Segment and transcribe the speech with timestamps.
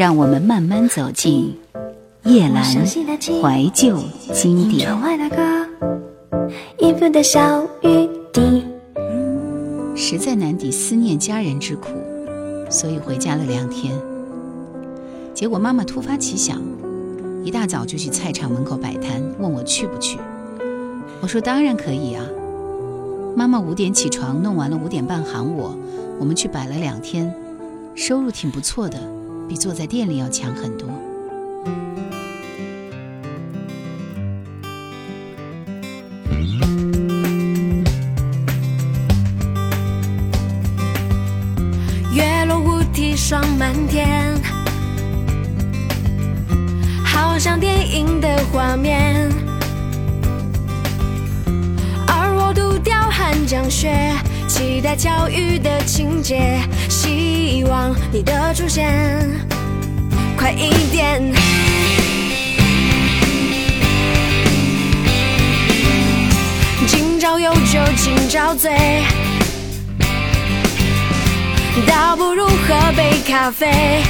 [0.00, 1.54] 让我们慢慢走进
[2.24, 3.98] 夜阑怀旧
[4.32, 4.90] 经典。
[9.94, 11.88] 实在难抵思念家人之苦，
[12.70, 13.92] 所以回家了两天。
[15.34, 16.62] 结果妈妈突发奇想，
[17.44, 20.18] 一大早就去菜场门口摆摊，问我去不去。
[21.20, 22.24] 我说当然可以啊。
[23.36, 25.76] 妈妈五点起床弄完了，五点半喊我，
[26.18, 27.30] 我们去摆了两天，
[27.94, 28.96] 收入挺不错的。
[29.50, 30.86] 比坐在店里要强很多。
[42.14, 44.32] 月落乌啼霜满天，
[47.04, 49.28] 好像电影的画面。
[52.06, 53.88] 而我独钓寒江雪，
[54.46, 56.60] 期待巧遇的情节。
[57.02, 58.86] 希望你的出现
[60.36, 61.18] 快一点。
[66.86, 69.02] 今朝有酒今朝醉，
[71.86, 74.02] 倒不如喝杯咖啡。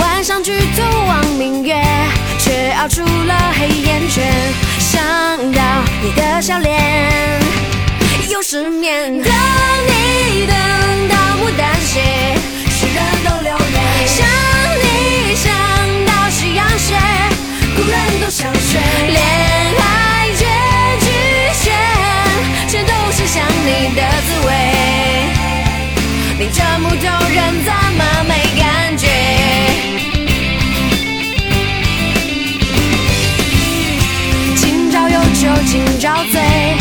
[0.00, 1.74] 晚上举头望明月，
[2.38, 4.24] 却熬出了黑眼圈。
[4.78, 4.98] 想
[5.52, 5.62] 到
[6.02, 7.38] 你的笑脸，
[8.30, 9.35] 又失眠。
[35.98, 36.76] 照嘴。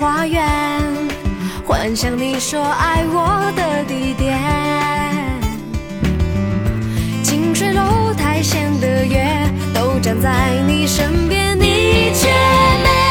[0.00, 0.42] 花园，
[1.66, 4.38] 幻想你说爱我的地点。
[7.24, 9.26] 清水楼台下的月，
[9.74, 13.05] 都站在你身边，你却没。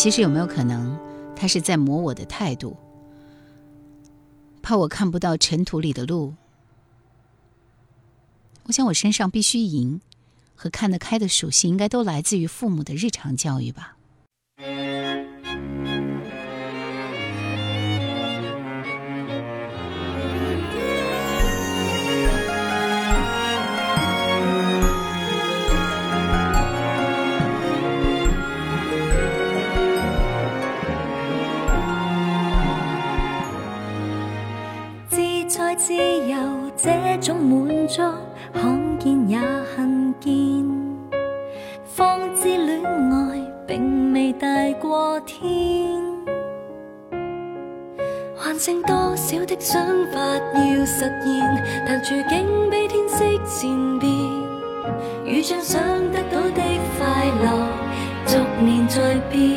[0.00, 0.98] 其实有没有可能，
[1.36, 2.74] 他是在磨我的态度，
[4.62, 6.32] 怕我看不到尘土里的路？
[8.64, 10.00] 我想我身上必须赢
[10.54, 13.98] 和看得开的属性，应该都来自于父母的日常教育吧。
[37.34, 38.02] 满足，
[38.52, 39.38] 罕见也
[39.76, 40.30] 恨见，
[41.84, 44.46] 方知恋爱并未大
[44.80, 45.40] 过天。
[48.36, 49.82] 还剩多少的想
[50.12, 50.18] 法
[50.54, 51.84] 要实现？
[51.86, 54.12] 但处境比天色善变，
[55.24, 55.80] 遇上想
[56.10, 56.62] 得到的
[56.98, 57.66] 快乐
[58.26, 59.56] 逐年在变。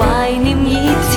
[0.01, 1.10] 怀念已。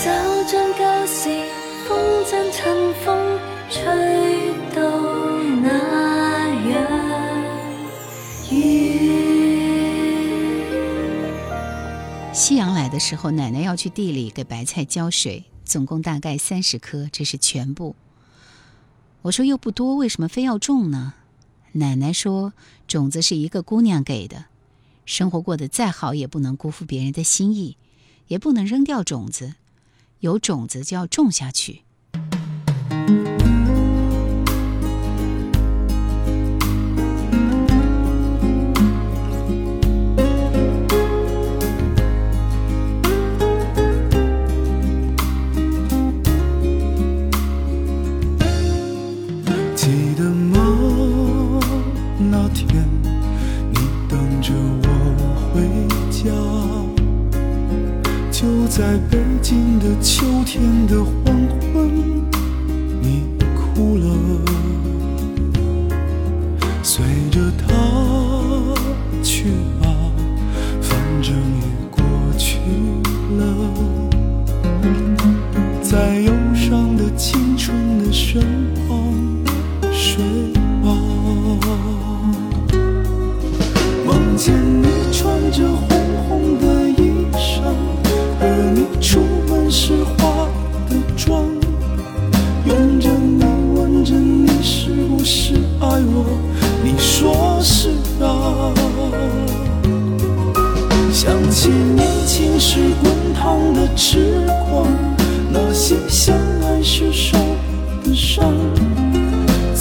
[0.03, 0.09] 就
[0.45, 1.17] 像旧时
[1.87, 2.65] 风筝趁
[3.05, 3.07] 风
[3.69, 3.83] 吹
[4.75, 4.79] 到
[5.61, 5.67] 那
[6.69, 6.73] 样
[8.51, 8.59] 远
[12.33, 17.95] 夕阳来的时候奶奶要去地里给白菜浇水总共大概三十棵这是全部
[19.23, 21.15] 我说又不多，为什么非要种呢？
[21.73, 22.53] 奶奶说，
[22.87, 24.45] 种子是一个姑娘给的，
[25.05, 27.75] 生活过得再好也不能辜负别人的心意，
[28.27, 29.55] 也不能扔掉种子，
[30.21, 31.83] 有种子就要种下去。
[58.79, 61.35] 在北京的秋天的黄
[61.73, 62.18] 昏。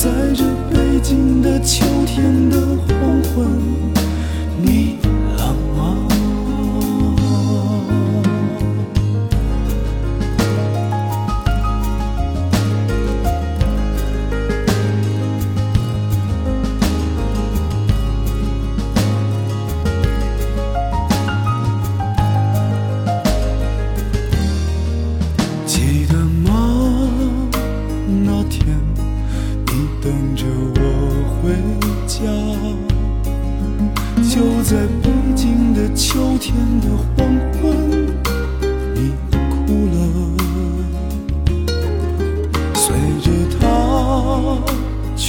[0.01, 3.49] 在这北京的秋天的黄昏，
[4.63, 5.08] 你。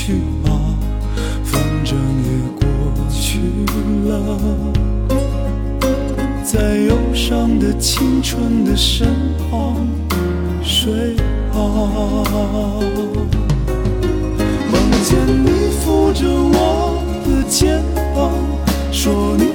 [0.10, 0.50] 去吧，
[1.44, 1.54] 反
[1.86, 2.62] 正也过
[3.12, 3.28] 去
[4.10, 4.12] 了。
[6.44, 9.08] 在忧伤的青春的身
[9.52, 9.88] 旁，
[10.64, 11.14] 睡
[11.54, 11.60] 吧。
[11.60, 12.82] 梦
[15.04, 17.84] 见你扶着我的肩
[18.16, 18.32] 膀，
[18.92, 19.49] 说你。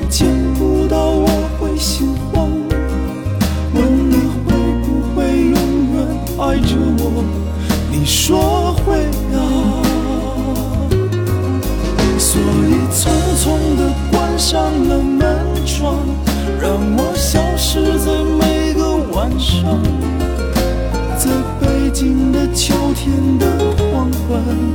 [14.36, 15.30] 关上了门
[15.64, 15.96] 窗，
[16.60, 19.80] 让我消失在每个晚上，
[21.16, 23.46] 在北京的秋天的
[23.92, 24.73] 黄昏。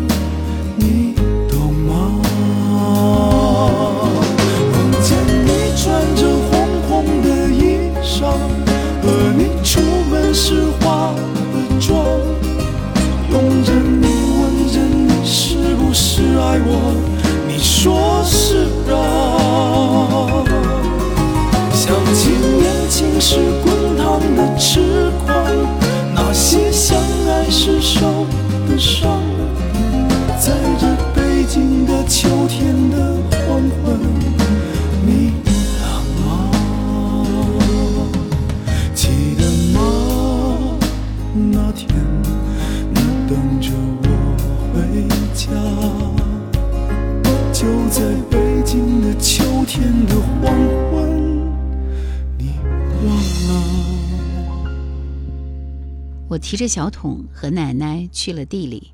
[56.49, 58.91] 提着小桶和奶奶去了地里，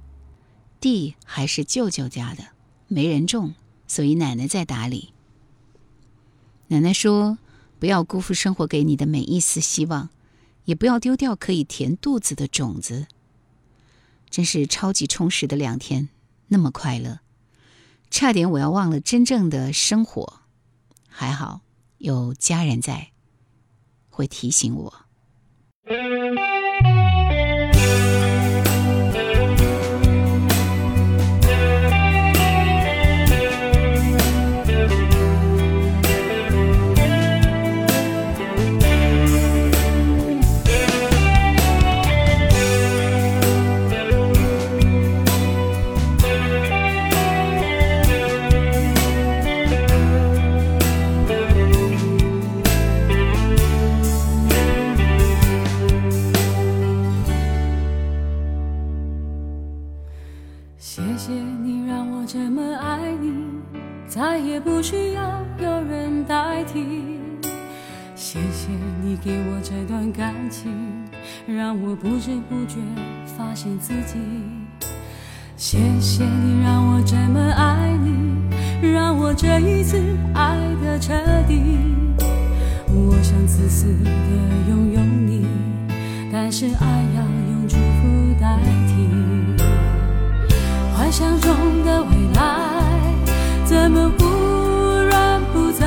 [0.82, 2.48] 地还是舅舅家的，
[2.90, 3.56] 没人种，
[3.88, 5.14] 所以奶奶在打理。
[6.68, 7.38] 奶奶说
[7.80, 10.10] ：“不要辜负生活给你的每一丝希望，
[10.66, 13.08] 也不要丢掉可以填肚子的种子。”
[14.30, 16.10] 真是超级充实的两天，
[16.50, 17.22] 那么快乐，
[18.10, 20.42] 差点我要忘了真正的生活。
[21.08, 21.62] 还好
[22.00, 23.12] 有家人在，
[24.10, 25.05] 会提醒我。
[64.18, 65.30] 再也不需要
[65.62, 67.04] 有人代替。
[68.16, 68.70] 谢谢
[69.04, 70.72] 你给我这段感情，
[71.46, 72.78] 让我不知不觉
[73.26, 74.18] 发现自己。
[75.58, 80.02] 谢谢你让我这么爱你，让我这一次
[80.34, 81.14] 爱的彻
[81.46, 81.62] 底。
[82.88, 84.10] 我想自私的
[84.70, 85.46] 拥有你，
[86.32, 88.58] 但是爱要用祝福代
[88.88, 89.60] 替。
[90.96, 91.54] 幻想中
[91.86, 92.75] 的未来。
[93.86, 94.26] 怎么忽
[95.08, 95.86] 然不在？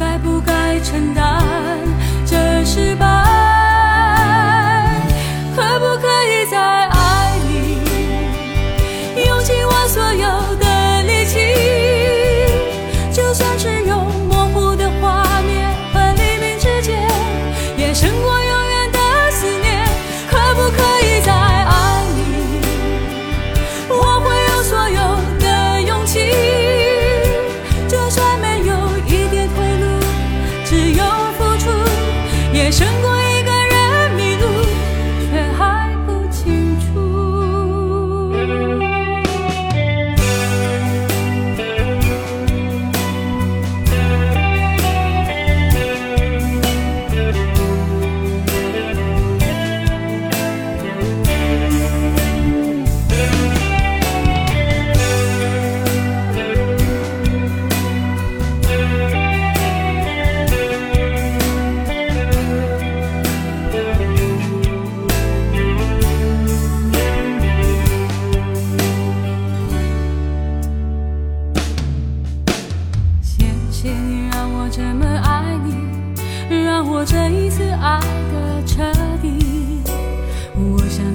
[0.00, 1.44] 该不该承担？
[2.24, 3.11] 这败？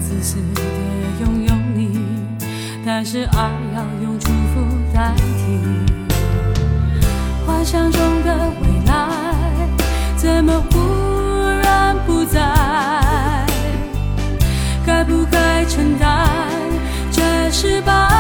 [0.08, 0.62] 自私的
[1.26, 2.00] 拥有你，
[2.86, 7.04] 但是爱要用祝福代替。
[7.46, 9.68] 幻想中的未来，
[10.16, 12.40] 怎么忽然不在？
[14.86, 16.26] 该不该承担？
[17.12, 17.22] 这
[17.52, 18.17] 失败？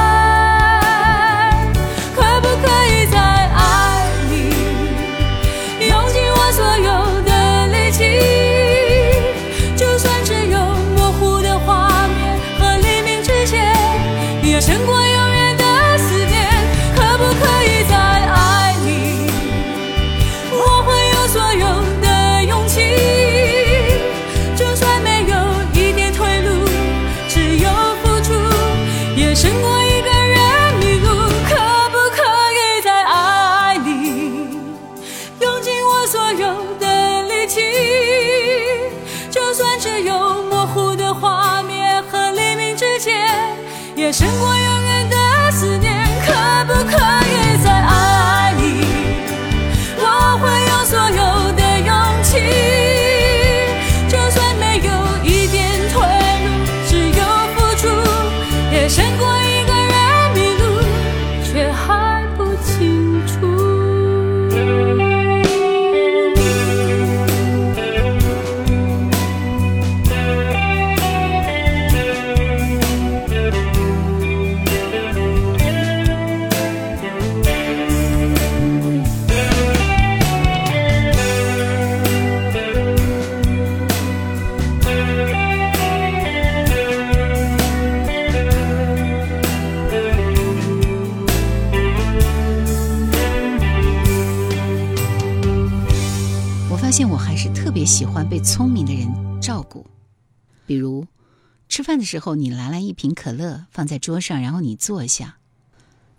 [102.07, 105.37] 时候，你拿来一瓶可乐放在桌上，然后你坐下。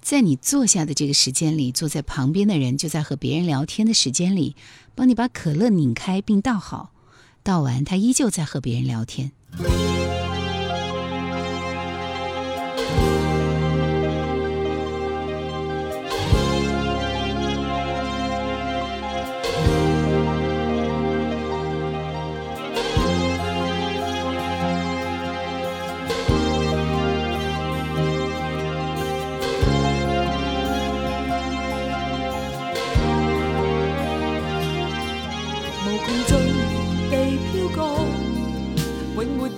[0.01, 4.55] 在你坐下的这个时间里，坐在旁边的人就在和别人聊天的时间里，
[4.95, 6.93] 帮你把可乐拧开并倒好。
[7.43, 9.33] 倒完，他依旧在和别人聊天。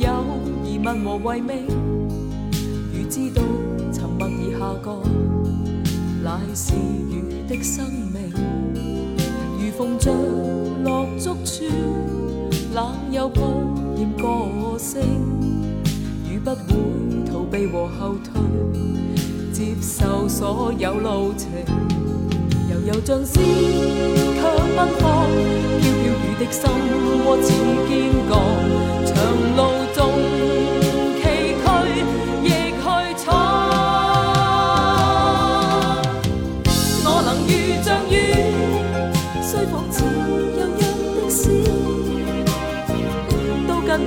[0.01, 0.11] 有
[0.65, 3.43] 疑問和畏味，如知道
[3.93, 4.99] 沉默已下降，
[6.25, 8.33] 乃是雨的生命。
[9.59, 10.11] 如逢着
[10.85, 11.65] 落足處，
[12.75, 13.43] 冷又不
[13.95, 15.01] 嫌個性。
[16.31, 18.41] 雨不會逃避和後退，
[19.53, 21.51] 接受所有路程。
[22.71, 26.73] 悠悠像絲，卻奔放，飄飄雨的心
[27.27, 28.89] 窝似堅剛。